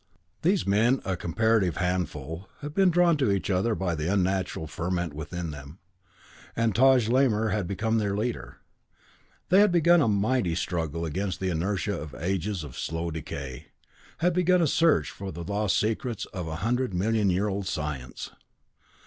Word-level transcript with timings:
These 0.41 0.65
men, 0.65 0.99
a 1.05 1.15
comparative 1.15 1.77
handful, 1.77 2.49
had 2.61 2.73
been 2.73 2.89
drawn 2.89 3.17
to 3.17 3.31
each 3.31 3.51
other 3.51 3.75
by 3.75 3.93
the 3.93 4.11
unnatural 4.11 4.65
ferment 4.65 5.13
within 5.13 5.51
them; 5.51 5.77
and 6.55 6.73
Taj 6.73 7.07
Lamor 7.07 7.49
had 7.51 7.67
become 7.67 7.99
their 7.99 8.17
leader. 8.17 8.57
They 9.49 9.59
had 9.59 9.71
begun 9.71 10.01
a 10.01 10.07
mighty 10.07 10.55
struggle 10.55 11.05
against 11.05 11.39
the 11.39 11.49
inertia 11.51 11.95
of 12.01 12.15
ages 12.15 12.63
of 12.63 12.79
slow 12.79 13.11
decay, 13.11 13.67
had 14.17 14.33
begun 14.33 14.63
a 14.63 14.65
search 14.65 15.11
for 15.11 15.31
the 15.31 15.43
lost 15.43 15.77
secrets 15.77 16.25
of 16.25 16.47
a 16.47 16.55
hundred 16.65 16.95
million 16.95 17.29
year 17.29 17.47
old 17.47 17.67
science. 17.67 18.31